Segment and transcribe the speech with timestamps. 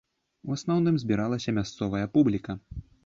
[0.47, 2.51] У асноўным збіралася мясцовая публіка.